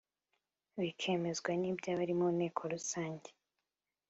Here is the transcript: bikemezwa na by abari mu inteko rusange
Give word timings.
bikemezwa 0.81 1.51
na 1.61 1.69
by 1.77 1.85
abari 1.91 2.13
mu 2.19 2.25
inteko 2.33 2.61
rusange 2.73 3.29